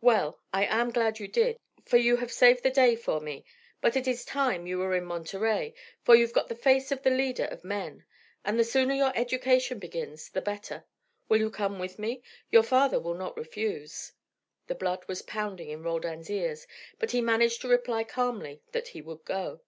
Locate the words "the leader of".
7.02-7.64